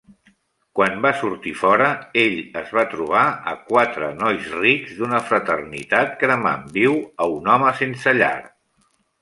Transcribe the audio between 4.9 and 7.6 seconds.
d'una fraternitat cremant viu a un